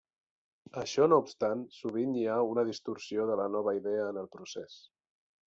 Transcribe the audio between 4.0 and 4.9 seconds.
en el procés.